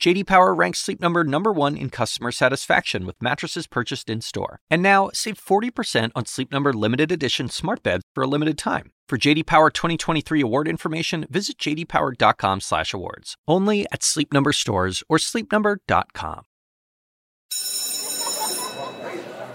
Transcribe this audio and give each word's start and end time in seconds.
JD 0.00 0.26
Power 0.28 0.54
ranks 0.54 0.78
Sleep 0.78 1.00
Number 1.00 1.24
number 1.24 1.52
1 1.52 1.76
in 1.76 1.90
customer 1.90 2.30
satisfaction 2.30 3.04
with 3.04 3.20
mattresses 3.20 3.66
purchased 3.66 4.08
in-store. 4.08 4.60
And 4.70 4.80
now, 4.80 5.10
save 5.12 5.44
40% 5.44 6.12
on 6.14 6.24
Sleep 6.24 6.52
Number 6.52 6.72
limited 6.72 7.10
edition 7.10 7.48
smart 7.48 7.82
beds 7.82 8.04
for 8.14 8.22
a 8.22 8.28
limited 8.28 8.56
time. 8.56 8.92
For 9.08 9.18
JD 9.18 9.46
Power 9.46 9.70
2023 9.70 10.40
award 10.40 10.68
information, 10.68 11.26
visit 11.28 11.58
jdpower.com/awards. 11.58 13.34
Only 13.48 13.86
at 13.90 14.04
Sleep 14.04 14.32
Number 14.32 14.52
stores 14.52 15.02
or 15.08 15.18
sleepnumber.com. 15.18 16.42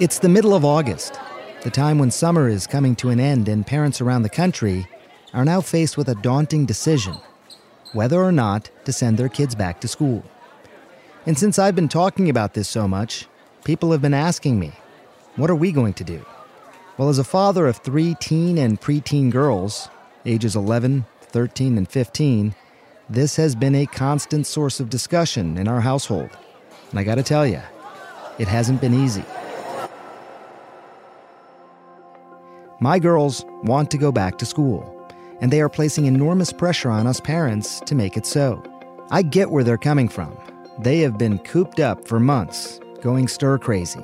It's 0.01 0.19
the 0.19 0.27
middle 0.27 0.53
of 0.53 0.65
August, 0.65 1.17
the 1.61 1.71
time 1.71 1.99
when 1.99 2.11
summer 2.11 2.49
is 2.49 2.67
coming 2.67 2.97
to 2.97 3.11
an 3.11 3.21
end 3.21 3.47
and 3.47 3.65
parents 3.65 4.01
around 4.01 4.23
the 4.23 4.29
country 4.29 4.89
are 5.33 5.45
now 5.45 5.61
faced 5.61 5.95
with 5.95 6.09
a 6.09 6.15
daunting 6.15 6.65
decision: 6.65 7.15
whether 7.93 8.21
or 8.21 8.33
not 8.33 8.69
to 8.83 8.91
send 8.91 9.17
their 9.17 9.29
kids 9.29 9.55
back 9.55 9.79
to 9.79 9.87
school. 9.87 10.21
And 11.25 11.37
since 11.37 11.57
I've 11.57 11.75
been 11.75 11.87
talking 11.87 12.29
about 12.29 12.53
this 12.53 12.67
so 12.67 12.85
much, 12.85 13.27
people 13.63 13.91
have 13.91 14.01
been 14.01 14.13
asking 14.13 14.59
me, 14.59 14.73
what 15.37 15.49
are 15.49 15.55
we 15.55 15.71
going 15.71 15.93
to 15.93 16.03
do? 16.03 16.25
Well, 16.97 17.09
as 17.09 17.17
a 17.17 17.23
father 17.23 17.65
of 17.65 17.77
three 17.77 18.15
teen 18.15 18.57
and 18.57 18.79
preteen 18.79 19.31
girls, 19.31 19.87
ages 20.25 20.55
11, 20.55 21.05
13, 21.21 21.77
and 21.77 21.89
15, 21.89 22.53
this 23.09 23.37
has 23.37 23.55
been 23.55 23.73
a 23.73 23.85
constant 23.85 24.45
source 24.45 24.79
of 24.81 24.89
discussion 24.89 25.57
in 25.57 25.67
our 25.67 25.79
household. 25.79 26.29
And 26.91 26.99
I 26.99 27.03
gotta 27.03 27.23
tell 27.23 27.47
you, 27.47 27.61
it 28.37 28.47
hasn't 28.49 28.81
been 28.81 28.93
easy. 28.93 29.23
My 32.81 32.99
girls 32.99 33.45
want 33.63 33.89
to 33.91 33.97
go 33.97 34.11
back 34.11 34.37
to 34.39 34.45
school, 34.45 35.09
and 35.39 35.51
they 35.51 35.61
are 35.61 35.69
placing 35.69 36.05
enormous 36.05 36.51
pressure 36.51 36.89
on 36.89 37.07
us 37.07 37.21
parents 37.21 37.79
to 37.81 37.95
make 37.95 38.17
it 38.17 38.25
so. 38.25 38.61
I 39.09 39.21
get 39.21 39.49
where 39.49 39.63
they're 39.63 39.77
coming 39.77 40.09
from. 40.09 40.37
They 40.79 40.99
have 40.99 41.17
been 41.17 41.37
cooped 41.39 41.79
up 41.79 42.07
for 42.07 42.19
months, 42.19 42.79
going 43.01 43.27
stir 43.27 43.59
crazy. 43.59 44.03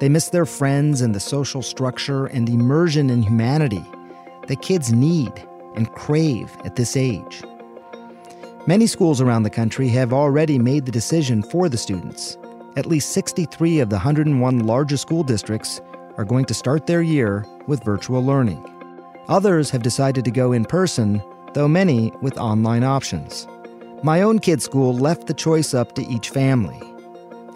They 0.00 0.08
miss 0.08 0.30
their 0.30 0.46
friends 0.46 1.00
and 1.00 1.14
the 1.14 1.20
social 1.20 1.62
structure 1.62 2.26
and 2.26 2.48
immersion 2.48 3.10
in 3.10 3.22
humanity 3.22 3.84
that 4.48 4.62
kids 4.62 4.92
need 4.92 5.32
and 5.76 5.92
crave 5.92 6.50
at 6.64 6.76
this 6.76 6.96
age. 6.96 7.42
Many 8.66 8.86
schools 8.86 9.20
around 9.20 9.44
the 9.44 9.50
country 9.50 9.88
have 9.88 10.12
already 10.12 10.58
made 10.58 10.86
the 10.86 10.92
decision 10.92 11.42
for 11.42 11.68
the 11.68 11.78
students. 11.78 12.36
At 12.76 12.86
least 12.86 13.12
63 13.12 13.80
of 13.80 13.88
the 13.88 13.96
101 13.96 14.58
largest 14.60 15.02
school 15.02 15.22
districts 15.22 15.80
are 16.16 16.24
going 16.24 16.44
to 16.46 16.54
start 16.54 16.86
their 16.86 17.02
year 17.02 17.46
with 17.66 17.84
virtual 17.84 18.24
learning. 18.24 18.64
Others 19.28 19.70
have 19.70 19.82
decided 19.82 20.24
to 20.24 20.30
go 20.30 20.52
in 20.52 20.64
person, 20.64 21.22
though 21.54 21.68
many 21.68 22.12
with 22.20 22.36
online 22.38 22.82
options. 22.82 23.46
My 24.04 24.22
own 24.22 24.38
kid's 24.38 24.64
school 24.64 24.94
left 24.94 25.26
the 25.26 25.34
choice 25.34 25.74
up 25.74 25.96
to 25.96 26.06
each 26.06 26.30
family. 26.30 26.80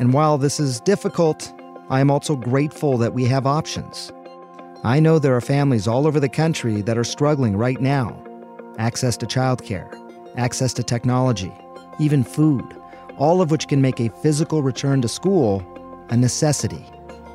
And 0.00 0.12
while 0.12 0.38
this 0.38 0.58
is 0.58 0.80
difficult, 0.80 1.52
I 1.88 2.00
am 2.00 2.10
also 2.10 2.34
grateful 2.34 2.98
that 2.98 3.14
we 3.14 3.24
have 3.26 3.46
options. 3.46 4.10
I 4.82 4.98
know 4.98 5.20
there 5.20 5.36
are 5.36 5.40
families 5.40 5.86
all 5.86 6.04
over 6.04 6.18
the 6.18 6.28
country 6.28 6.82
that 6.82 6.98
are 6.98 7.04
struggling 7.04 7.56
right 7.56 7.80
now 7.80 8.20
access 8.78 9.16
to 9.18 9.26
childcare, 9.26 9.86
access 10.36 10.72
to 10.72 10.82
technology, 10.82 11.52
even 12.00 12.24
food, 12.24 12.76
all 13.18 13.40
of 13.40 13.52
which 13.52 13.68
can 13.68 13.80
make 13.80 14.00
a 14.00 14.08
physical 14.08 14.62
return 14.62 15.00
to 15.02 15.08
school 15.08 15.62
a 16.08 16.16
necessity, 16.16 16.84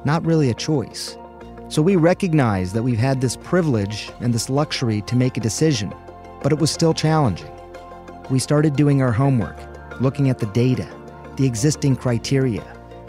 not 0.03 0.25
really 0.25 0.49
a 0.49 0.53
choice. 0.53 1.17
So 1.69 1.81
we 1.81 1.95
recognize 1.95 2.73
that 2.73 2.83
we've 2.83 2.97
had 2.97 3.21
this 3.21 3.37
privilege 3.37 4.11
and 4.19 4.33
this 4.33 4.49
luxury 4.49 5.01
to 5.03 5.15
make 5.15 5.37
a 5.37 5.41
decision, 5.41 5.93
but 6.43 6.51
it 6.51 6.59
was 6.59 6.71
still 6.71 6.93
challenging. 6.93 7.56
We 8.29 8.39
started 8.39 8.75
doing 8.75 9.01
our 9.01 9.13
homework, 9.13 9.57
looking 10.01 10.29
at 10.29 10.39
the 10.39 10.47
data, 10.47 10.85
the 11.37 11.45
existing 11.45 11.95
criteria. 11.95 12.61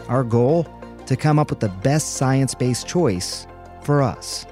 Our 0.07 0.23
goal? 0.23 0.65
To 1.07 1.17
come 1.17 1.41
up 1.41 1.51
with 1.51 1.59
the 1.59 1.71
best 1.71 2.15
science 2.15 2.55
based 2.55 2.87
choice 2.87 3.47
for 3.83 4.01
us. 4.01 4.47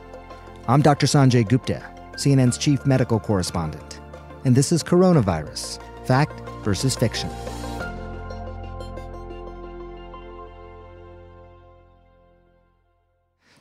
I'm 0.66 0.82
Dr. 0.82 1.06
Sanjay 1.06 1.47
Gupta, 1.47 1.84
CNN's 2.15 2.59
chief 2.59 2.84
medical 2.84 3.21
correspondent, 3.21 4.00
and 4.44 4.56
this 4.56 4.72
is 4.72 4.82
Coronavirus 4.82 5.78
Fact 6.05 6.41
versus 6.65 6.97
Fiction. 6.97 7.31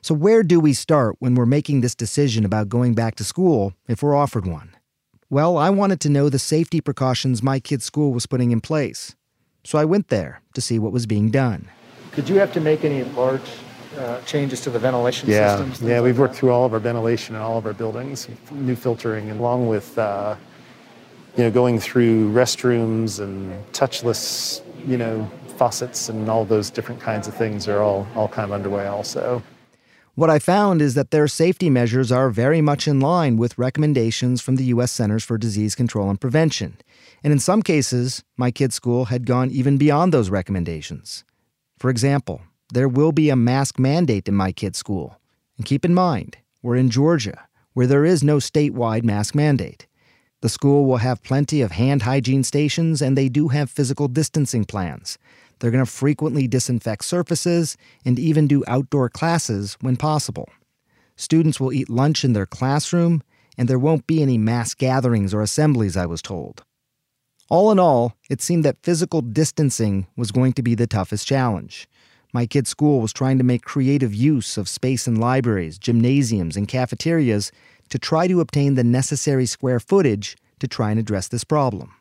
So, 0.01 0.15
where 0.15 0.41
do 0.41 0.59
we 0.59 0.73
start 0.73 1.17
when 1.19 1.35
we're 1.35 1.45
making 1.45 1.81
this 1.81 1.93
decision 1.93 2.45
about 2.45 2.69
going 2.69 2.95
back 2.95 3.13
to 3.15 3.23
school 3.23 3.73
if 3.87 4.01
we're 4.01 4.15
offered 4.15 4.47
one? 4.47 4.74
Well, 5.35 5.57
I 5.57 5.69
wanted 5.69 5.99
to 5.99 6.09
know 6.09 6.29
the 6.29 6.39
safety 6.39 6.79
precautions 6.79 7.43
my 7.43 7.59
kid's 7.59 7.83
school 7.83 8.13
was 8.13 8.25
putting 8.25 8.51
in 8.51 8.61
place. 8.61 9.17
So 9.65 9.77
I 9.77 9.83
went 9.83 10.07
there 10.07 10.41
to 10.53 10.61
see 10.61 10.79
what 10.79 10.93
was 10.93 11.05
being 11.05 11.29
done. 11.29 11.67
Did 12.15 12.29
you 12.29 12.35
have 12.35 12.53
to 12.53 12.61
make 12.61 12.85
any 12.85 13.03
large 13.03 13.41
uh, 13.97 14.21
changes 14.21 14.61
to 14.61 14.69
the 14.69 14.79
ventilation 14.79 15.29
yeah, 15.29 15.57
systems? 15.57 15.81
Yeah, 15.81 15.99
we've 15.99 16.13
like 16.13 16.21
worked 16.21 16.33
that? 16.35 16.39
through 16.39 16.51
all 16.51 16.63
of 16.63 16.71
our 16.71 16.79
ventilation 16.79 17.35
in 17.35 17.41
all 17.41 17.57
of 17.57 17.65
our 17.65 17.73
buildings, 17.73 18.29
new 18.49 18.77
filtering, 18.77 19.29
along 19.29 19.67
with 19.67 19.97
uh, 19.97 20.37
you 21.35 21.43
know 21.43 21.51
going 21.51 21.79
through 21.81 22.31
restrooms 22.31 23.19
and 23.19 23.51
touchless 23.73 24.61
you 24.87 24.97
know 24.97 25.29
faucets 25.57 26.07
and 26.07 26.29
all 26.29 26.45
those 26.45 26.69
different 26.69 27.01
kinds 27.01 27.27
of 27.27 27.35
things 27.35 27.67
are 27.67 27.81
all 27.81 28.07
all 28.15 28.29
kind 28.29 28.45
of 28.45 28.53
underway 28.53 28.87
also. 28.87 29.43
What 30.15 30.29
I 30.29 30.39
found 30.39 30.81
is 30.81 30.93
that 30.93 31.11
their 31.11 31.27
safety 31.27 31.69
measures 31.69 32.09
are 32.09 32.29
very 32.29 32.61
much 32.61 32.87
in 32.87 33.01
line 33.01 33.35
with 33.35 33.57
recommendations 33.57 34.39
from 34.41 34.55
the 34.55 34.63
U.S. 34.75 34.93
Centers 34.93 35.25
for 35.25 35.37
Disease 35.37 35.75
Control 35.75 36.09
and 36.09 36.21
Prevention. 36.21 36.77
And 37.21 37.33
in 37.33 37.39
some 37.39 37.61
cases, 37.61 38.23
my 38.37 38.49
kid's 38.49 38.75
school 38.75 39.05
had 39.05 39.25
gone 39.25 39.51
even 39.51 39.77
beyond 39.77 40.13
those 40.13 40.29
recommendations. 40.29 41.25
For 41.79 41.89
example, 41.89 42.41
there 42.71 42.87
will 42.87 43.11
be 43.11 43.29
a 43.29 43.35
mask 43.35 43.77
mandate 43.77 44.29
in 44.29 44.35
my 44.35 44.53
kid's 44.53 44.79
school. 44.79 45.19
And 45.57 45.65
keep 45.65 45.83
in 45.83 45.93
mind, 45.93 46.37
we're 46.63 46.77
in 46.77 46.89
Georgia, 46.89 47.49
where 47.73 47.87
there 47.87 48.05
is 48.05 48.23
no 48.23 48.37
statewide 48.37 49.03
mask 49.03 49.35
mandate. 49.35 49.85
The 50.39 50.47
school 50.47 50.85
will 50.85 50.97
have 50.97 51.23
plenty 51.23 51.61
of 51.61 51.73
hand 51.73 52.03
hygiene 52.03 52.45
stations, 52.45 53.01
and 53.01 53.17
they 53.17 53.27
do 53.27 53.49
have 53.49 53.69
physical 53.69 54.07
distancing 54.07 54.63
plans. 54.63 55.17
They're 55.59 55.71
going 55.71 55.85
to 55.85 55.91
frequently 55.91 56.47
disinfect 56.47 57.05
surfaces 57.05 57.77
and 58.03 58.19
even 58.19 58.47
do 58.47 58.63
outdoor 58.67 59.09
classes 59.09 59.77
when 59.81 59.95
possible. 59.95 60.49
Students 61.15 61.59
will 61.59 61.71
eat 61.71 61.89
lunch 61.89 62.25
in 62.25 62.33
their 62.33 62.45
classroom, 62.45 63.23
and 63.57 63.69
there 63.69 63.79
won't 63.79 64.05
be 64.05 64.21
any 64.21 64.37
mass 64.37 64.73
gatherings 64.73 65.33
or 65.33 65.41
assemblies, 65.41 65.95
I 65.95 66.05
was 66.05 66.21
told. 66.21 66.63
All 67.49 67.71
in 67.71 67.79
all, 67.79 68.15
it 68.29 68.41
seemed 68.41 68.65
that 68.65 68.83
physical 68.83 69.21
distancing 69.21 70.07
was 70.17 70.31
going 70.31 70.53
to 70.53 70.63
be 70.63 70.75
the 70.75 70.87
toughest 70.87 71.27
challenge. 71.27 71.87
My 72.33 72.45
kid's 72.45 72.69
school 72.69 72.99
was 72.99 73.13
trying 73.13 73.37
to 73.37 73.45
make 73.45 73.63
creative 73.63 74.13
use 74.13 74.57
of 74.57 74.67
space 74.67 75.07
in 75.07 75.15
libraries, 75.15 75.77
gymnasiums, 75.77 76.57
and 76.57 76.67
cafeterias 76.67 77.51
to 77.89 77.99
try 77.99 78.27
to 78.27 78.41
obtain 78.41 78.73
the 78.75 78.83
necessary 78.83 79.45
square 79.45 79.79
footage 79.79 80.35
to 80.59 80.67
try 80.67 80.91
and 80.91 80.99
address 80.99 81.27
this 81.27 81.43
problem. 81.43 81.93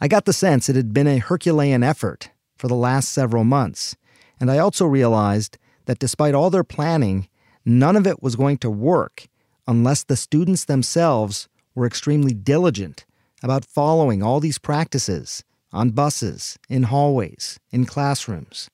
I 0.00 0.08
got 0.08 0.24
the 0.24 0.32
sense 0.32 0.68
it 0.68 0.76
had 0.76 0.92
been 0.92 1.06
a 1.06 1.18
Herculean 1.18 1.82
effort 1.82 2.30
for 2.56 2.68
the 2.68 2.74
last 2.74 3.08
several 3.10 3.44
months, 3.44 3.96
and 4.40 4.50
I 4.50 4.58
also 4.58 4.86
realized 4.86 5.58
that 5.86 5.98
despite 5.98 6.34
all 6.34 6.50
their 6.50 6.64
planning, 6.64 7.28
none 7.64 7.96
of 7.96 8.06
it 8.06 8.22
was 8.22 8.36
going 8.36 8.58
to 8.58 8.70
work 8.70 9.26
unless 9.66 10.04
the 10.04 10.16
students 10.16 10.64
themselves 10.64 11.48
were 11.74 11.86
extremely 11.86 12.34
diligent 12.34 13.04
about 13.42 13.64
following 13.64 14.22
all 14.22 14.40
these 14.40 14.58
practices 14.58 15.44
on 15.72 15.90
buses, 15.90 16.58
in 16.68 16.84
hallways, 16.84 17.58
in 17.70 17.84
classrooms. 17.84 18.70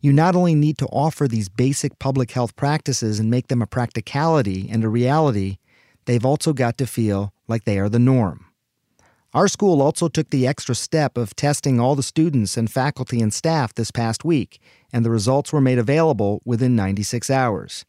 You 0.00 0.12
not 0.12 0.36
only 0.36 0.54
need 0.54 0.78
to 0.78 0.86
offer 0.86 1.26
these 1.26 1.48
basic 1.48 1.98
public 1.98 2.30
health 2.30 2.54
practices 2.54 3.18
and 3.18 3.30
make 3.30 3.48
them 3.48 3.62
a 3.62 3.66
practicality 3.66 4.68
and 4.70 4.84
a 4.84 4.88
reality, 4.88 5.58
they've 6.04 6.24
also 6.24 6.52
got 6.52 6.78
to 6.78 6.86
feel 6.86 7.32
like 7.48 7.64
they 7.64 7.78
are 7.78 7.88
the 7.88 7.98
norm. 7.98 8.44
Our 9.38 9.46
school 9.46 9.80
also 9.80 10.08
took 10.08 10.30
the 10.30 10.48
extra 10.48 10.74
step 10.74 11.16
of 11.16 11.36
testing 11.36 11.78
all 11.78 11.94
the 11.94 12.02
students 12.02 12.56
and 12.56 12.68
faculty 12.68 13.20
and 13.20 13.32
staff 13.32 13.72
this 13.72 13.92
past 13.92 14.24
week, 14.24 14.60
and 14.92 15.04
the 15.04 15.12
results 15.12 15.52
were 15.52 15.60
made 15.60 15.78
available 15.78 16.42
within 16.44 16.74
96 16.74 17.30
hours. 17.30 17.84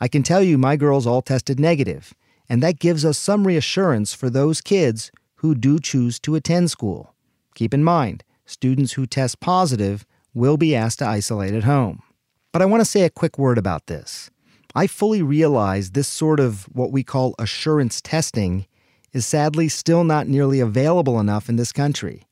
I 0.00 0.08
can 0.08 0.22
tell 0.22 0.42
you 0.42 0.56
my 0.56 0.76
girls 0.76 1.06
all 1.06 1.20
tested 1.20 1.60
negative, 1.60 2.14
and 2.48 2.62
that 2.62 2.78
gives 2.78 3.04
us 3.04 3.18
some 3.18 3.46
reassurance 3.46 4.14
for 4.14 4.30
those 4.30 4.62
kids 4.62 5.12
who 5.40 5.54
do 5.54 5.78
choose 5.78 6.18
to 6.20 6.36
attend 6.36 6.70
school. 6.70 7.14
Keep 7.54 7.74
in 7.74 7.84
mind, 7.84 8.24
students 8.46 8.94
who 8.94 9.04
test 9.04 9.40
positive 9.40 10.06
will 10.32 10.56
be 10.56 10.74
asked 10.74 11.00
to 11.00 11.06
isolate 11.06 11.52
at 11.52 11.64
home. 11.64 12.02
But 12.50 12.62
I 12.62 12.64
want 12.64 12.80
to 12.80 12.86
say 12.86 13.02
a 13.02 13.10
quick 13.10 13.38
word 13.38 13.58
about 13.58 13.88
this. 13.88 14.30
I 14.74 14.86
fully 14.86 15.20
realize 15.20 15.90
this 15.90 16.08
sort 16.08 16.40
of 16.40 16.64
what 16.72 16.92
we 16.92 17.02
call 17.02 17.34
assurance 17.38 18.00
testing 18.00 18.64
is 19.12 19.26
sadly 19.26 19.68
still 19.68 20.04
not 20.04 20.28
nearly 20.28 20.60
available 20.60 21.18
enough 21.20 21.48
in 21.48 21.56
this 21.56 21.72
country. 21.72 22.26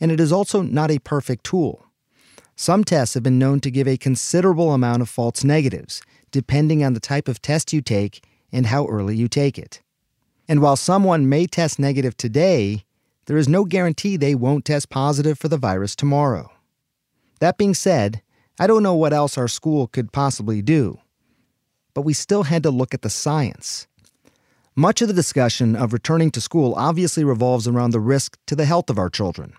and 0.00 0.10
it 0.10 0.20
is 0.20 0.32
also 0.32 0.60
not 0.60 0.90
a 0.90 0.98
perfect 0.98 1.44
tool. 1.44 1.86
Some 2.56 2.84
tests 2.84 3.14
have 3.14 3.22
been 3.22 3.38
known 3.38 3.60
to 3.60 3.70
give 3.70 3.88
a 3.88 3.96
considerable 3.96 4.72
amount 4.72 5.02
of 5.02 5.08
false 5.08 5.44
negatives, 5.44 6.02
depending 6.30 6.84
on 6.84 6.94
the 6.94 7.00
type 7.00 7.28
of 7.28 7.40
test 7.40 7.72
you 7.72 7.80
take 7.80 8.24
and 8.52 8.66
how 8.66 8.86
early 8.86 9.16
you 9.16 9.28
take 9.28 9.58
it. 9.58 9.80
And 10.48 10.60
while 10.60 10.76
someone 10.76 11.28
may 11.28 11.46
test 11.46 11.78
negative 11.78 12.16
today, 12.16 12.84
there 13.26 13.36
is 13.36 13.48
no 13.48 13.64
guarantee 13.64 14.16
they 14.16 14.34
won't 14.34 14.64
test 14.64 14.90
positive 14.90 15.38
for 15.38 15.48
the 15.48 15.56
virus 15.56 15.96
tomorrow. 15.96 16.50
That 17.40 17.56
being 17.56 17.74
said, 17.74 18.20
I 18.58 18.66
don't 18.66 18.82
know 18.82 18.94
what 18.94 19.12
else 19.12 19.38
our 19.38 19.48
school 19.48 19.86
could 19.86 20.12
possibly 20.12 20.60
do. 20.60 20.98
But 21.94 22.02
we 22.02 22.12
still 22.12 22.42
had 22.42 22.62
to 22.64 22.70
look 22.70 22.92
at 22.92 23.02
the 23.02 23.10
science. 23.10 23.86
Much 24.76 25.00
of 25.00 25.06
the 25.06 25.14
discussion 25.14 25.76
of 25.76 25.92
returning 25.92 26.32
to 26.32 26.40
school 26.40 26.74
obviously 26.74 27.22
revolves 27.22 27.68
around 27.68 27.92
the 27.92 28.00
risk 28.00 28.36
to 28.44 28.56
the 28.56 28.64
health 28.64 28.90
of 28.90 28.98
our 28.98 29.08
children. 29.08 29.52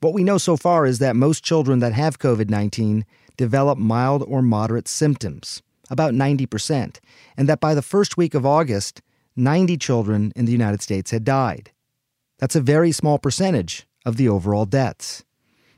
What 0.00 0.12
we 0.12 0.24
know 0.24 0.38
so 0.38 0.56
far 0.56 0.86
is 0.86 0.98
that 0.98 1.14
most 1.14 1.44
children 1.44 1.78
that 1.78 1.92
have 1.92 2.18
COVID 2.18 2.50
19 2.50 3.06
develop 3.36 3.78
mild 3.78 4.24
or 4.26 4.42
moderate 4.42 4.88
symptoms, 4.88 5.62
about 5.88 6.14
90%, 6.14 6.98
and 7.36 7.48
that 7.48 7.60
by 7.60 7.76
the 7.76 7.82
first 7.82 8.16
week 8.16 8.34
of 8.34 8.44
August, 8.44 9.02
90 9.36 9.76
children 9.76 10.32
in 10.34 10.46
the 10.46 10.52
United 10.52 10.82
States 10.82 11.12
had 11.12 11.22
died. 11.22 11.70
That's 12.38 12.56
a 12.56 12.60
very 12.60 12.90
small 12.90 13.20
percentage 13.20 13.86
of 14.04 14.16
the 14.16 14.28
overall 14.28 14.64
deaths. 14.64 15.24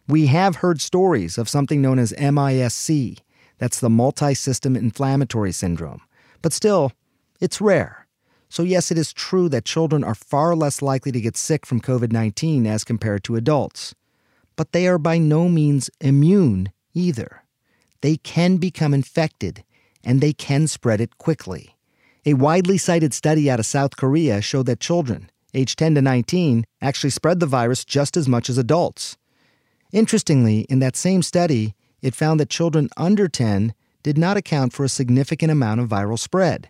We 0.06 0.29
have 0.29 0.56
heard 0.56 0.81
stories 0.81 1.37
of 1.37 1.50
something 1.50 1.82
known 1.82 1.99
as 1.99 2.14
MIS-C, 2.19 3.19
that's 3.58 3.81
the 3.81 3.90
multi 3.90 4.32
system 4.32 4.76
inflammatory 4.76 5.52
syndrome, 5.52 6.00
but 6.40 6.55
still, 6.55 6.93
it's 7.38 7.61
rare. 7.61 8.07
So, 8.49 8.62
yes, 8.62 8.91
it 8.91 8.99
is 8.99 9.12
true 9.12 9.49
that 9.50 9.65
children 9.65 10.03
are 10.03 10.15
far 10.15 10.56
less 10.56 10.81
likely 10.81 11.12
to 11.12 11.21
get 11.21 11.37
sick 11.37 11.67
from 11.67 11.81
COVID 11.81 12.12
19 12.12 12.67
as 12.67 12.85
compared 12.85 13.25
to 13.25 13.37
adults 13.37 13.95
but 14.59 14.73
they 14.73 14.89
are 14.89 14.99
by 14.99 15.19
no 15.19 15.49
means 15.49 15.89
immune 16.00 16.73
either. 16.93 17.45
They 18.00 18.17
can 18.17 18.56
become 18.56 18.93
infected, 18.93 19.62
and 20.03 20.21
they 20.21 20.33
can 20.33 20.67
spread 20.67 21.00
it 21.00 21.17
quickly. 21.17 21.77
A 22.27 22.35
widely 22.35 22.77
cited 22.77 23.15
study 23.15 23.49
out 23.49 23.61
of 23.61 23.67
South 23.67 23.97
Korea 23.97 24.43
showed 24.43 24.67
that 24.67 24.81
children, 24.81 25.31
aged 25.55 25.79
10 25.79 25.95
to 25.95 26.03
19, 26.03 26.67
actually 26.83 27.11
spread 27.11 27.39
the 27.39 27.47
virus 27.47 27.85
just 27.85 28.17
as 28.17 28.29
much 28.29 28.50
as 28.50 28.59
adults. 28.59 29.17
Interestingly, 29.93 30.62
in 30.62 30.81
that 30.81 30.97
same 30.97 31.23
study, 31.23 31.77
it 32.03 32.17
found 32.17 32.41
that 32.41 32.50
children 32.50 32.89
under 32.97 33.29
10 33.29 33.75
did 34.03 34.19
not 34.19 34.37
account 34.37 34.73
for 34.73 34.83
a 34.83 34.89
significant 34.89 35.53
amount 35.53 35.81
of 35.81 35.89
viral 35.89 36.19
spread. 36.19 36.69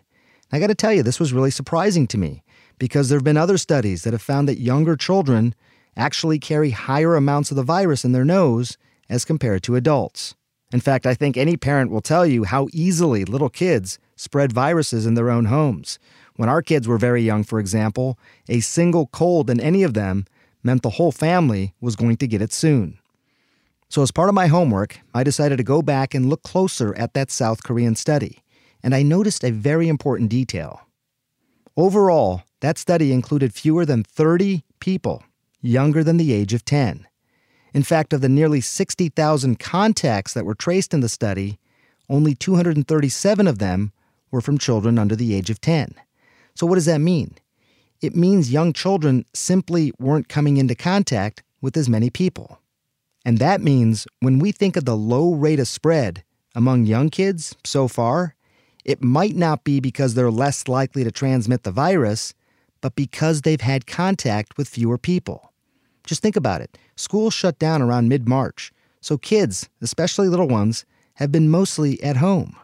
I 0.51 0.59
got 0.59 0.67
to 0.67 0.75
tell 0.75 0.93
you, 0.93 1.03
this 1.03 1.19
was 1.19 1.33
really 1.33 1.51
surprising 1.51 2.07
to 2.07 2.17
me 2.17 2.43
because 2.79 3.09
there 3.09 3.17
have 3.17 3.23
been 3.23 3.37
other 3.37 3.57
studies 3.57 4.03
that 4.03 4.13
have 4.13 4.21
found 4.21 4.47
that 4.47 4.59
younger 4.59 4.95
children 4.95 5.53
actually 5.95 6.39
carry 6.39 6.71
higher 6.71 7.15
amounts 7.15 7.51
of 7.51 7.57
the 7.57 7.63
virus 7.63 8.05
in 8.05 8.13
their 8.13 8.25
nose 8.25 8.77
as 9.09 9.25
compared 9.25 9.63
to 9.63 9.75
adults. 9.75 10.35
In 10.71 10.79
fact, 10.79 11.05
I 11.05 11.13
think 11.13 11.35
any 11.35 11.57
parent 11.57 11.91
will 11.91 12.01
tell 12.01 12.25
you 12.25 12.43
how 12.43 12.67
easily 12.71 13.25
little 13.25 13.49
kids 13.49 13.99
spread 14.15 14.53
viruses 14.53 15.05
in 15.05 15.15
their 15.15 15.29
own 15.29 15.45
homes. 15.45 15.99
When 16.35 16.49
our 16.49 16.61
kids 16.61 16.87
were 16.87 16.97
very 16.97 17.21
young, 17.21 17.43
for 17.43 17.59
example, 17.59 18.17
a 18.47 18.59
single 18.59 19.07
cold 19.07 19.49
in 19.49 19.59
any 19.59 19.83
of 19.83 19.93
them 19.93 20.25
meant 20.63 20.83
the 20.83 20.91
whole 20.91 21.11
family 21.11 21.73
was 21.81 21.95
going 21.95 22.17
to 22.17 22.27
get 22.27 22.41
it 22.41 22.53
soon. 22.53 22.99
So, 23.89 24.03
as 24.03 24.11
part 24.11 24.29
of 24.29 24.35
my 24.35 24.47
homework, 24.47 24.99
I 25.13 25.23
decided 25.23 25.57
to 25.57 25.63
go 25.63 25.81
back 25.81 26.13
and 26.13 26.29
look 26.29 26.43
closer 26.43 26.95
at 26.95 27.15
that 27.15 27.31
South 27.31 27.63
Korean 27.63 27.95
study, 27.95 28.39
and 28.83 28.95
I 28.95 29.03
noticed 29.03 29.43
a 29.43 29.51
very 29.51 29.87
important 29.87 30.29
detail. 30.29 30.81
Overall, 31.75 32.43
that 32.61 32.77
study 32.77 33.11
included 33.11 33.53
fewer 33.53 33.85
than 33.85 34.03
30 34.03 34.63
people 34.79 35.23
younger 35.61 36.03
than 36.03 36.17
the 36.17 36.33
age 36.33 36.53
of 36.53 36.65
10. 36.65 37.07
In 37.73 37.83
fact, 37.83 38.13
of 38.13 38.21
the 38.21 38.29
nearly 38.29 38.61
60,000 38.61 39.59
contacts 39.59 40.33
that 40.33 40.45
were 40.45 40.55
traced 40.55 40.93
in 40.93 41.01
the 41.01 41.09
study, 41.09 41.59
only 42.09 42.33
237 42.33 43.47
of 43.47 43.59
them 43.59 43.91
were 44.31 44.41
from 44.41 44.57
children 44.57 44.97
under 44.97 45.15
the 45.15 45.33
age 45.33 45.49
of 45.49 45.61
10. 45.61 45.93
So, 46.55 46.65
what 46.65 46.75
does 46.75 46.85
that 46.85 46.99
mean? 46.99 47.37
It 48.01 48.15
means 48.15 48.51
young 48.51 48.73
children 48.73 49.25
simply 49.33 49.91
weren't 49.99 50.29
coming 50.29 50.57
into 50.57 50.75
contact 50.75 51.43
with 51.61 51.75
as 51.77 51.89
many 51.89 52.09
people. 52.09 52.59
And 53.25 53.37
that 53.37 53.61
means 53.61 54.07
when 54.21 54.39
we 54.39 54.51
think 54.51 54.77
of 54.77 54.85
the 54.85 54.95
low 54.95 55.33
rate 55.33 55.59
of 55.59 55.67
spread 55.67 56.23
among 56.55 56.85
young 56.85 57.09
kids 57.09 57.55
so 57.63 57.87
far, 57.87 58.35
it 58.85 59.03
might 59.03 59.35
not 59.35 59.63
be 59.63 59.79
because 59.79 60.13
they're 60.13 60.31
less 60.31 60.67
likely 60.67 61.03
to 61.03 61.11
transmit 61.11 61.63
the 61.63 61.71
virus, 61.71 62.33
but 62.81 62.95
because 62.95 63.41
they've 63.41 63.61
had 63.61 63.87
contact 63.87 64.57
with 64.57 64.69
fewer 64.69 64.97
people. 64.97 65.53
Just 66.05 66.21
think 66.21 66.35
about 66.35 66.61
it. 66.61 66.77
Schools 66.95 67.33
shut 67.33 67.59
down 67.59 67.81
around 67.81 68.09
mid 68.09 68.27
March, 68.27 68.71
so 69.01 69.17
kids, 69.17 69.69
especially 69.81 70.27
little 70.27 70.47
ones, 70.47 70.85
have 71.15 71.31
been 71.31 71.49
mostly 71.49 72.01
at 72.01 72.17
home. 72.17 72.55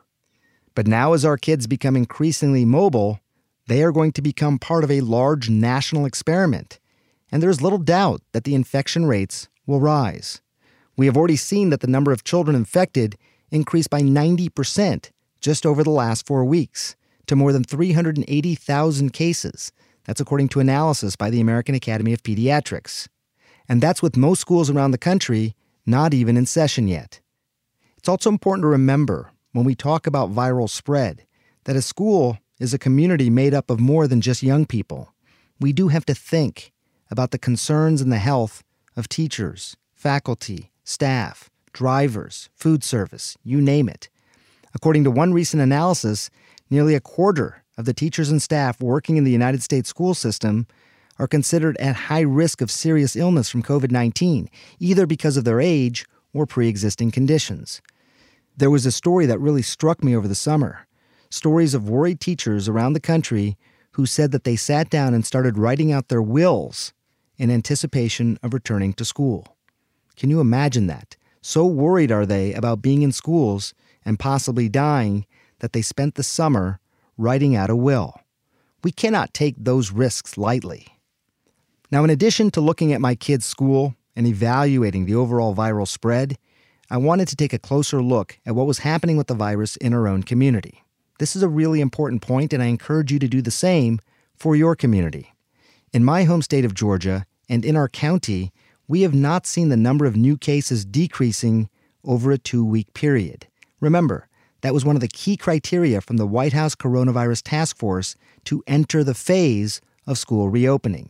But 0.74 0.88
now, 0.88 1.14
as 1.14 1.24
our 1.24 1.38
kids 1.38 1.68
become 1.68 1.96
increasingly 1.96 2.66
mobile, 2.66 3.20
they 3.68 3.84
are 3.84 3.92
going 3.92 4.12
to 4.14 4.22
become 4.22 4.60
part 4.60 4.84
of 4.84 4.92
a 4.92 5.02
large 5.02 5.50
national 5.50 6.06
experiment, 6.06 6.80
and 7.32 7.42
there's 7.42 7.62
little 7.62 7.80
doubt 7.80 8.22
that 8.32 8.44
the 8.44 8.56
infection 8.56 9.06
rates 9.06 9.50
will 9.66 9.80
rise. 9.80 10.42
We 10.98 11.06
have 11.08 11.18
already 11.18 11.36
seen 11.36 11.70
that 11.70 11.82
the 11.82 11.88
number 11.88 12.12
of 12.12 12.24
children 12.24 12.56
infected 12.56 13.18
increased 13.52 13.90
by 13.90 14.02
90% 14.02 15.10
just 15.46 15.66
over 15.66 15.84
the 15.84 15.92
last 15.92 16.26
four 16.26 16.44
weeks 16.44 16.96
to 17.28 17.36
more 17.36 17.54
than 17.54 17.64
380,000 17.64 19.14
cases. 19.14 19.72
That's 20.06 20.20
according 20.20 20.50
to 20.50 20.60
analysis 20.60 21.16
by 21.16 21.30
the 21.30 21.40
American 21.40 21.76
Academy 21.76 22.14
of 22.14 22.24
Pediatrics 22.24 23.08
and 23.68 23.82
that's 23.82 24.02
with 24.02 24.18
most 24.18 24.40
schools 24.40 24.70
around 24.70 24.92
the 24.92 24.98
country 24.98 25.56
not 25.86 26.16
even 26.16 26.36
in 26.36 26.48
session 26.48 26.88
yet. 26.88 27.20
It's 27.98 28.10
also 28.10 28.32
important 28.32 28.64
to 28.64 28.68
remember 28.70 29.32
when 29.52 29.66
we 29.66 29.76
talk 29.76 30.08
about 30.08 30.34
viral 30.34 30.68
spread 30.68 31.26
that 31.66 31.76
a 31.76 31.82
school 31.82 32.40
is 32.60 32.74
a 32.74 32.80
community 32.80 33.30
made 33.30 33.54
up 33.54 33.70
of 33.70 33.80
more 33.80 34.08
than 34.08 34.22
just 34.22 34.42
young 34.42 34.66
people. 34.66 35.14
We 35.60 35.74
do 35.74 35.90
have 35.90 36.06
to 36.08 36.16
think 36.16 36.74
about 37.12 37.30
the 37.30 37.38
concerns 37.38 38.02
and 38.02 38.12
the 38.12 38.18
health 38.18 38.64
of 38.98 39.08
teachers, 39.08 39.78
faculty, 39.94 40.72
staff, 40.84 41.52
drivers, 41.72 42.50
food 42.56 42.84
service, 42.84 43.38
you 43.44 43.62
name 43.62 43.88
it. 43.88 44.10
According 44.76 45.06
to 45.06 45.12
one 45.12 45.34
recent 45.34 45.64
analysis, 45.64 46.30
nearly 46.70 46.96
a 46.96 47.00
quarter 47.00 47.64
of 47.78 47.86
the 47.86 47.94
teachers 47.94 48.30
and 48.30 48.42
staff 48.42 48.82
working 48.82 49.16
in 49.16 49.24
the 49.24 49.32
United 49.32 49.64
States 49.64 49.90
school 49.90 50.14
system 50.14 50.68
are 51.18 51.28
considered 51.28 51.78
at 51.78 51.96
high 51.96 52.22
risk 52.22 52.62
of 52.62 52.70
serious 52.70 53.16
illness 53.16 53.50
from 53.50 53.64
COVID 53.64 53.90
19, 53.90 54.50
either 54.80 55.06
because 55.06 55.38
of 55.38 55.46
their 55.46 55.62
age 55.62 56.06
or 56.34 56.46
pre 56.46 56.68
existing 56.68 57.12
conditions. 57.12 57.82
There 58.58 58.70
was 58.70 58.86
a 58.86 58.92
story 58.92 59.26
that 59.26 59.40
really 59.40 59.62
struck 59.62 60.04
me 60.04 60.16
over 60.16 60.28
the 60.28 60.36
summer 60.36 60.86
stories 61.30 61.74
of 61.74 61.90
worried 61.90 62.20
teachers 62.20 62.70
around 62.70 62.94
the 62.94 63.00
country 63.00 63.58
who 63.94 64.06
said 64.06 64.32
that 64.32 64.44
they 64.44 64.56
sat 64.56 64.90
down 64.90 65.14
and 65.14 65.26
started 65.26 65.58
writing 65.58 65.92
out 65.92 66.08
their 66.08 66.22
wills 66.22 66.94
in 67.38 67.50
anticipation 67.50 68.38
of 68.44 68.54
returning 68.54 68.94
to 68.94 69.04
school. 69.04 69.58
Can 70.16 70.30
you 70.30 70.40
imagine 70.40 70.88
that? 70.88 71.18
So 71.42 71.66
worried 71.66 72.12
are 72.12 72.26
they 72.26 72.54
about 72.54 72.82
being 72.82 73.02
in 73.02 73.12
schools 73.12 73.74
and 74.06 74.20
possibly 74.20 74.70
dying 74.70 75.26
that 75.60 75.74
they 75.74 75.82
spent 75.82 76.16
the 76.16 76.24
summer 76.24 76.80
writing 77.18 77.56
out 77.56 77.70
a 77.70 77.76
will. 77.76 78.20
We 78.84 78.92
cannot 78.92 79.34
take 79.34 79.56
those 79.58 79.92
risks 79.92 80.38
lightly. 80.38 80.88
Now, 81.92 82.04
in 82.04 82.10
addition 82.10 82.52
to 82.52 82.62
looking 82.62 82.94
at 82.94 83.02
my 83.02 83.16
kids' 83.16 83.46
school 83.46 83.96
and 84.16 84.28
evaluating 84.28 85.06
the 85.06 85.16
overall 85.16 85.56
viral 85.56 85.88
spread, 85.88 86.38
I 86.90 86.98
wanted 86.98 87.28
to 87.30 87.36
take 87.36 87.54
a 87.54 87.60
closer 87.60 88.02
look 88.02 88.40
at 88.46 88.56
what 88.56 88.68
was 88.68 88.80
happening 88.80 89.18
with 89.18 89.28
the 89.28 89.34
virus 89.34 89.76
in 89.78 89.94
our 89.94 90.08
own 90.08 90.24
community. 90.24 90.84
This 91.18 91.36
is 91.36 91.42
a 91.44 91.48
really 91.48 91.82
important 91.82 92.22
point, 92.22 92.54
and 92.54 92.62
I 92.62 92.68
encourage 92.68 93.12
you 93.12 93.20
to 93.20 93.28
do 93.28 93.42
the 93.42 93.52
same 93.52 94.00
for 94.36 94.56
your 94.56 94.76
community. 94.76 95.34
In 95.94 96.04
my 96.04 96.26
home 96.26 96.42
state 96.42 96.66
of 96.66 96.74
Georgia 96.74 97.26
and 97.48 97.64
in 97.64 97.76
our 97.76 97.88
county, 97.88 98.52
we 98.88 99.02
have 99.02 99.14
not 99.14 99.48
seen 99.48 99.70
the 99.70 99.78
number 99.78 100.06
of 100.06 100.16
new 100.16 100.38
cases 100.38 100.86
decreasing 100.86 101.70
over 102.04 102.32
a 102.32 102.38
two 102.38 102.66
week 102.66 102.94
period. 102.94 103.48
Remember, 103.80 104.28
that 104.62 104.74
was 104.74 104.86
one 104.86 104.96
of 104.96 105.02
the 105.02 105.08
key 105.08 105.38
criteria 105.38 106.02
from 106.02 106.18
the 106.18 106.26
White 106.26 106.54
House 106.54 106.76
Coronavirus 106.76 107.42
Task 107.44 107.78
Force 107.78 108.16
to 108.46 108.64
enter 108.68 109.04
the 109.04 109.14
phase 109.14 109.82
of 110.08 110.18
school 110.18 110.50
reopening. 110.50 111.10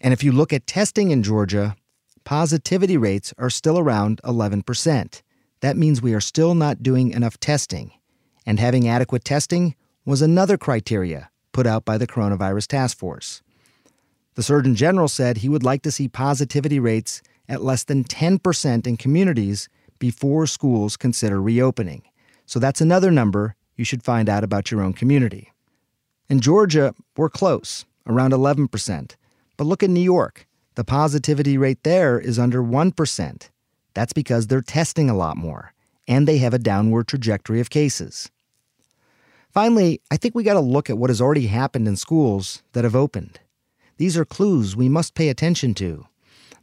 And 0.00 0.12
if 0.12 0.22
you 0.22 0.32
look 0.32 0.52
at 0.52 0.66
testing 0.66 1.10
in 1.10 1.22
Georgia, 1.22 1.76
positivity 2.24 2.96
rates 2.96 3.34
are 3.38 3.50
still 3.50 3.78
around 3.78 4.20
11%. 4.24 5.22
That 5.60 5.76
means 5.76 6.00
we 6.02 6.14
are 6.14 6.20
still 6.20 6.54
not 6.54 6.82
doing 6.82 7.10
enough 7.10 7.38
testing. 7.38 7.92
And 8.46 8.60
having 8.60 8.88
adequate 8.88 9.24
testing 9.24 9.74
was 10.04 10.22
another 10.22 10.58
criteria 10.58 11.30
put 11.52 11.66
out 11.66 11.84
by 11.84 11.96
the 11.96 12.06
Coronavirus 12.06 12.66
Task 12.66 12.98
Force. 12.98 13.42
The 14.34 14.42
Surgeon 14.42 14.74
General 14.74 15.08
said 15.08 15.38
he 15.38 15.48
would 15.48 15.62
like 15.62 15.82
to 15.82 15.92
see 15.92 16.08
positivity 16.08 16.78
rates 16.78 17.22
at 17.48 17.62
less 17.62 17.84
than 17.84 18.04
10% 18.04 18.86
in 18.86 18.96
communities 18.96 19.68
before 19.98 20.46
schools 20.46 20.96
consider 20.96 21.40
reopening. 21.40 22.02
So 22.46 22.58
that's 22.58 22.80
another 22.80 23.10
number 23.10 23.56
you 23.76 23.84
should 23.84 24.02
find 24.02 24.28
out 24.28 24.44
about 24.44 24.70
your 24.70 24.82
own 24.82 24.92
community. 24.92 25.52
In 26.28 26.40
Georgia, 26.40 26.94
we're 27.16 27.28
close, 27.28 27.84
around 28.06 28.32
11%. 28.32 29.16
But 29.56 29.66
look 29.66 29.82
at 29.82 29.90
New 29.90 30.00
York. 30.00 30.46
The 30.74 30.84
positivity 30.84 31.56
rate 31.56 31.82
there 31.84 32.18
is 32.18 32.38
under 32.38 32.62
1%. 32.62 33.48
That's 33.94 34.12
because 34.12 34.46
they're 34.46 34.60
testing 34.60 35.08
a 35.08 35.16
lot 35.16 35.36
more, 35.36 35.72
and 36.08 36.26
they 36.26 36.38
have 36.38 36.54
a 36.54 36.58
downward 36.58 37.06
trajectory 37.06 37.60
of 37.60 37.70
cases. 37.70 38.30
Finally, 39.52 40.00
I 40.10 40.16
think 40.16 40.34
we 40.34 40.42
got 40.42 40.54
to 40.54 40.60
look 40.60 40.90
at 40.90 40.98
what 40.98 41.10
has 41.10 41.20
already 41.20 41.46
happened 41.46 41.86
in 41.86 41.94
schools 41.94 42.64
that 42.72 42.82
have 42.82 42.96
opened. 42.96 43.38
These 43.98 44.16
are 44.16 44.24
clues 44.24 44.74
we 44.74 44.88
must 44.88 45.14
pay 45.14 45.28
attention 45.28 45.74
to. 45.74 46.06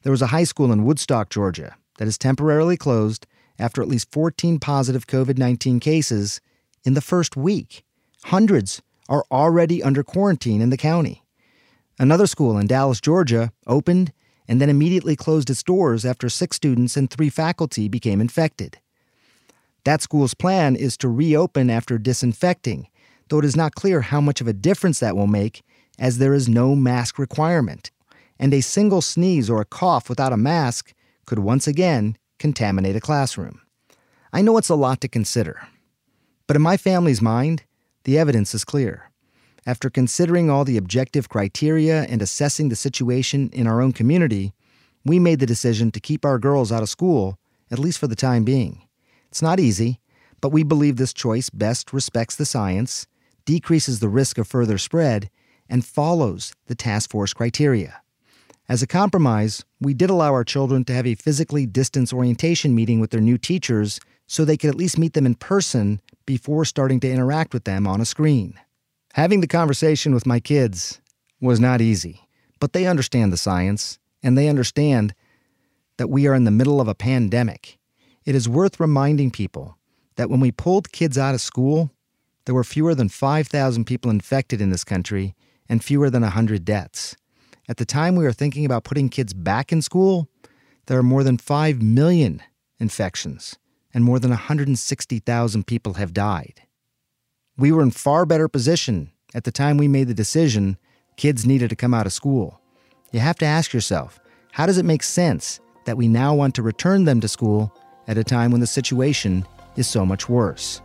There 0.01 0.11
was 0.11 0.21
a 0.21 0.27
high 0.27 0.43
school 0.43 0.73
in 0.73 0.83
Woodstock, 0.83 1.29
Georgia, 1.29 1.77
that 1.97 2.07
is 2.07 2.17
temporarily 2.17 2.77
closed 2.77 3.27
after 3.59 3.81
at 3.81 3.87
least 3.87 4.11
14 4.11 4.59
positive 4.59 5.07
COVID 5.07 5.37
19 5.37 5.79
cases 5.79 6.41
in 6.83 6.93
the 6.93 7.01
first 7.01 7.37
week. 7.37 7.83
Hundreds 8.25 8.81
are 9.09 9.25
already 9.31 9.83
under 9.83 10.03
quarantine 10.03 10.61
in 10.61 10.69
the 10.69 10.77
county. 10.77 11.23
Another 11.99 12.27
school 12.27 12.57
in 12.57 12.67
Dallas, 12.67 13.01
Georgia, 13.01 13.51
opened 13.67 14.13
and 14.47 14.59
then 14.59 14.69
immediately 14.69 15.15
closed 15.15 15.49
its 15.49 15.63
doors 15.63 16.03
after 16.03 16.27
six 16.27 16.57
students 16.57 16.97
and 16.97 17.09
three 17.09 17.29
faculty 17.29 17.87
became 17.87 18.19
infected. 18.19 18.79
That 19.83 20.01
school's 20.01 20.33
plan 20.33 20.75
is 20.75 20.97
to 20.97 21.09
reopen 21.09 21.69
after 21.69 21.97
disinfecting, 21.97 22.87
though 23.29 23.39
it 23.39 23.45
is 23.45 23.55
not 23.55 23.75
clear 23.75 24.01
how 24.01 24.21
much 24.21 24.41
of 24.41 24.47
a 24.47 24.53
difference 24.53 24.99
that 24.99 25.15
will 25.15 25.27
make, 25.27 25.63
as 25.97 26.17
there 26.17 26.33
is 26.33 26.49
no 26.49 26.75
mask 26.75 27.17
requirement, 27.17 27.91
and 28.39 28.53
a 28.53 28.61
single 28.61 29.01
sneeze 29.01 29.49
or 29.49 29.61
a 29.61 29.65
cough 29.65 30.09
without 30.09 30.33
a 30.33 30.37
mask 30.37 30.93
could 31.31 31.39
once 31.39 31.65
again 31.65 32.17
contaminate 32.39 32.97
a 32.97 32.99
classroom. 32.99 33.61
I 34.33 34.41
know 34.41 34.57
it's 34.57 34.67
a 34.67 34.75
lot 34.75 34.99
to 34.99 35.07
consider, 35.07 35.65
but 36.45 36.57
in 36.57 36.61
my 36.61 36.75
family's 36.75 37.21
mind, 37.21 37.63
the 38.03 38.19
evidence 38.19 38.53
is 38.53 38.65
clear. 38.65 39.09
After 39.65 39.89
considering 39.89 40.49
all 40.49 40.65
the 40.65 40.75
objective 40.75 41.29
criteria 41.29 42.01
and 42.03 42.21
assessing 42.21 42.67
the 42.67 42.75
situation 42.75 43.49
in 43.53 43.65
our 43.65 43.81
own 43.81 43.93
community, 43.93 44.51
we 45.05 45.19
made 45.19 45.39
the 45.39 45.45
decision 45.45 45.89
to 45.91 46.01
keep 46.01 46.25
our 46.25 46.37
girls 46.37 46.69
out 46.69 46.83
of 46.83 46.89
school, 46.89 47.39
at 47.71 47.79
least 47.79 47.99
for 47.99 48.07
the 48.07 48.13
time 48.13 48.43
being. 48.43 48.81
It's 49.29 49.41
not 49.41 49.57
easy, 49.57 50.01
but 50.41 50.51
we 50.51 50.63
believe 50.63 50.97
this 50.97 51.13
choice 51.13 51.49
best 51.49 51.93
respects 51.93 52.35
the 52.35 52.43
science, 52.43 53.07
decreases 53.45 54.01
the 54.01 54.09
risk 54.09 54.37
of 54.37 54.49
further 54.49 54.77
spread, 54.77 55.29
and 55.69 55.85
follows 55.85 56.53
the 56.65 56.75
task 56.75 57.09
force 57.09 57.31
criteria. 57.31 58.00
As 58.69 58.81
a 58.81 58.87
compromise, 58.87 59.65
we 59.79 59.93
did 59.93 60.09
allow 60.09 60.31
our 60.33 60.43
children 60.43 60.85
to 60.85 60.93
have 60.93 61.07
a 61.07 61.15
physically 61.15 61.65
distance 61.65 62.13
orientation 62.13 62.73
meeting 62.73 62.99
with 62.99 63.11
their 63.11 63.21
new 63.21 63.37
teachers 63.37 63.99
so 64.27 64.45
they 64.45 64.57
could 64.57 64.69
at 64.69 64.75
least 64.75 64.97
meet 64.97 65.13
them 65.13 65.25
in 65.25 65.35
person 65.35 65.99
before 66.25 66.63
starting 66.63 66.99
to 67.01 67.11
interact 67.11 67.53
with 67.53 67.65
them 67.65 67.85
on 67.85 67.99
a 67.99 68.05
screen. 68.05 68.53
Having 69.13 69.41
the 69.41 69.47
conversation 69.47 70.13
with 70.13 70.25
my 70.25 70.39
kids 70.39 71.01
was 71.41 71.59
not 71.59 71.81
easy, 71.81 72.21
but 72.59 72.71
they 72.71 72.85
understand 72.85 73.33
the 73.33 73.37
science 73.37 73.99
and 74.23 74.37
they 74.37 74.47
understand 74.47 75.13
that 75.97 76.09
we 76.09 76.27
are 76.27 76.35
in 76.35 76.45
the 76.45 76.51
middle 76.51 76.79
of 76.79 76.87
a 76.87 76.95
pandemic. 76.95 77.77
It 78.23 78.35
is 78.35 78.47
worth 78.47 78.79
reminding 78.79 79.31
people 79.31 79.77
that 80.15 80.29
when 80.29 80.39
we 80.39 80.51
pulled 80.51 80.91
kids 80.91 81.17
out 81.17 81.33
of 81.33 81.41
school, 81.41 81.91
there 82.45 82.55
were 82.55 82.63
fewer 82.63 82.95
than 82.95 83.09
5,000 83.09 83.85
people 83.85 84.11
infected 84.11 84.61
in 84.61 84.69
this 84.69 84.83
country 84.83 85.35
and 85.67 85.83
fewer 85.83 86.09
than 86.09 86.21
100 86.21 86.63
deaths. 86.63 87.15
At 87.69 87.77
the 87.77 87.85
time 87.85 88.15
we 88.15 88.25
are 88.25 88.33
thinking 88.33 88.65
about 88.65 88.83
putting 88.83 89.09
kids 89.09 89.33
back 89.33 89.71
in 89.71 89.81
school, 89.81 90.27
there 90.87 90.97
are 90.97 91.03
more 91.03 91.23
than 91.23 91.37
5 91.37 91.81
million 91.81 92.41
infections 92.79 93.55
and 93.93 94.03
more 94.03 94.19
than 94.19 94.31
160,000 94.31 95.67
people 95.67 95.93
have 95.93 96.13
died. 96.13 96.61
We 97.57 97.71
were 97.71 97.83
in 97.83 97.91
far 97.91 98.25
better 98.25 98.47
position 98.47 99.11
at 99.33 99.43
the 99.43 99.51
time 99.51 99.77
we 99.77 99.87
made 99.87 100.07
the 100.07 100.13
decision 100.13 100.77
kids 101.17 101.45
needed 101.45 101.69
to 101.69 101.75
come 101.75 101.93
out 101.93 102.05
of 102.05 102.13
school. 102.13 102.59
You 103.11 103.19
have 103.19 103.37
to 103.37 103.45
ask 103.45 103.73
yourself, 103.73 104.19
how 104.51 104.65
does 104.65 104.77
it 104.77 104.85
make 104.85 105.03
sense 105.03 105.59
that 105.85 105.97
we 105.97 106.07
now 106.07 106.33
want 106.33 106.55
to 106.55 106.61
return 106.61 107.05
them 107.05 107.21
to 107.21 107.27
school 107.27 107.75
at 108.07 108.17
a 108.17 108.23
time 108.23 108.51
when 108.51 108.61
the 108.61 108.67
situation 108.67 109.45
is 109.75 109.87
so 109.87 110.05
much 110.05 110.27
worse? 110.27 110.81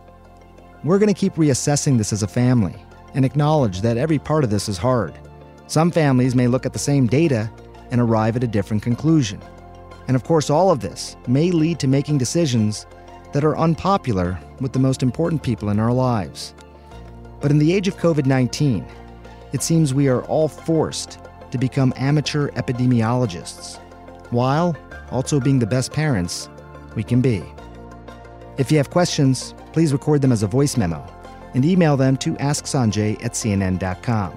We're 0.83 0.99
going 0.99 1.13
to 1.13 1.19
keep 1.19 1.33
reassessing 1.33 1.97
this 1.97 2.13
as 2.13 2.23
a 2.23 2.27
family 2.27 2.75
and 3.13 3.25
acknowledge 3.25 3.81
that 3.81 3.97
every 3.97 4.19
part 4.19 4.43
of 4.43 4.49
this 4.49 4.69
is 4.69 4.77
hard. 4.77 5.17
Some 5.67 5.91
families 5.91 6.33
may 6.33 6.47
look 6.47 6.65
at 6.65 6.73
the 6.73 6.79
same 6.79 7.07
data 7.07 7.51
and 7.91 7.99
arrive 7.99 8.35
at 8.37 8.43
a 8.43 8.47
different 8.47 8.83
conclusion. 8.83 9.41
And 10.07 10.15
of 10.15 10.23
course, 10.23 10.49
all 10.49 10.71
of 10.71 10.79
this 10.79 11.17
may 11.27 11.51
lead 11.51 11.79
to 11.79 11.87
making 11.87 12.17
decisions 12.17 12.85
that 13.33 13.43
are 13.43 13.57
unpopular 13.57 14.39
with 14.61 14.71
the 14.71 14.79
most 14.79 15.03
important 15.03 15.43
people 15.43 15.69
in 15.69 15.79
our 15.79 15.91
lives. 15.91 16.53
But 17.41 17.51
in 17.51 17.59
the 17.59 17.73
age 17.73 17.87
of 17.87 17.97
COVID 17.97 18.25
19, 18.25 18.85
it 19.51 19.61
seems 19.61 19.93
we 19.93 20.07
are 20.07 20.23
all 20.23 20.47
forced 20.47 21.19
to 21.51 21.57
become 21.57 21.93
amateur 21.97 22.49
epidemiologists, 22.51 23.77
while 24.31 24.75
also 25.11 25.39
being 25.39 25.59
the 25.59 25.67
best 25.67 25.91
parents 25.91 26.49
we 26.95 27.03
can 27.03 27.21
be. 27.21 27.43
If 28.57 28.71
you 28.71 28.77
have 28.77 28.89
questions, 28.89 29.53
please 29.73 29.93
record 29.93 30.21
them 30.21 30.31
as 30.31 30.43
a 30.43 30.47
voice 30.47 30.77
memo 30.77 31.05
and 31.53 31.63
email 31.63 31.95
them 31.95 32.17
to 32.17 32.33
asksanjay 32.35 33.23
at 33.23 33.33
cnn.com. 33.33 34.33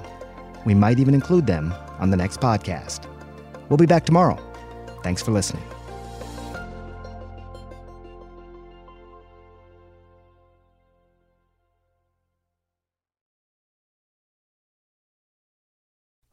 We 0.64 0.74
might 0.74 0.98
even 0.98 1.14
include 1.14 1.46
them 1.46 1.74
on 1.98 2.10
the 2.10 2.16
next 2.16 2.40
podcast. 2.40 3.06
We'll 3.68 3.76
be 3.76 3.86
back 3.86 4.04
tomorrow. 4.04 4.38
Thanks 5.02 5.22
for 5.22 5.30
listening. 5.30 5.62